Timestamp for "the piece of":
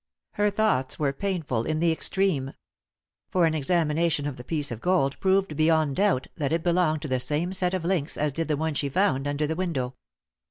4.35-4.81